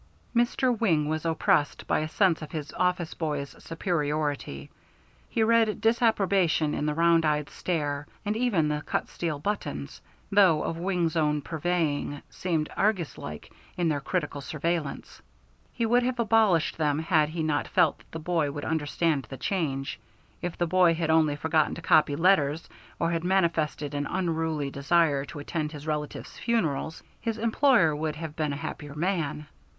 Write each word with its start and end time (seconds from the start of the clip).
Mr. 0.35 0.75
Wing 0.79 1.07
was 1.07 1.25
oppressed 1.27 1.85
by 1.85 1.99
a 1.99 2.07
sense 2.09 2.41
of 2.41 2.51
his 2.51 2.73
office 2.73 3.13
boy's 3.13 3.55
superiority. 3.63 4.71
He 5.29 5.43
read 5.43 5.79
disapprobation 5.79 6.73
in 6.73 6.87
the 6.87 6.95
round 6.95 7.23
eyed 7.23 7.51
stare, 7.51 8.07
and 8.25 8.35
even 8.35 8.67
the 8.67 8.81
cut 8.81 9.09
steel 9.09 9.37
buttons, 9.37 10.01
though 10.31 10.63
of 10.63 10.77
Wing's 10.79 11.15
own 11.15 11.43
purveying, 11.43 12.23
seemed 12.31 12.67
arguslike 12.75 13.51
in 13.77 13.89
their 13.89 13.99
critical 13.99 14.41
surveillance. 14.41 15.21
He 15.71 15.85
would 15.85 16.01
have 16.01 16.19
abolished 16.19 16.79
them 16.79 16.97
had 16.97 17.29
he 17.29 17.43
not 17.43 17.67
felt 17.67 17.99
that 17.99 18.09
the 18.11 18.17
boy 18.17 18.49
would 18.49 18.65
understand 18.65 19.27
the 19.29 19.37
change. 19.37 19.99
If 20.41 20.57
the 20.57 20.65
boy 20.65 20.95
had 20.95 21.11
only 21.11 21.35
forgotten 21.35 21.75
to 21.75 21.81
copy 21.83 22.15
letters 22.15 22.67
or 22.99 23.11
had 23.11 23.23
manifested 23.23 23.93
an 23.93 24.07
unruly 24.07 24.71
desire 24.71 25.25
to 25.25 25.37
attend 25.37 25.71
his 25.73 25.85
relatives' 25.85 26.39
funerals, 26.39 27.03
his 27.19 27.37
employer 27.37 27.95
would 27.95 28.15
have 28.15 28.35
been 28.35 28.51
a 28.51 28.57
happier 28.65 28.95
man. 28.95 29.45